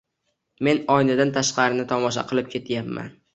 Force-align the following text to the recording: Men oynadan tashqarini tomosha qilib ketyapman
Men 0.67 0.79
oynadan 0.93 1.33
tashqarini 1.35 1.85
tomosha 1.93 2.25
qilib 2.33 2.51
ketyapman 2.57 3.15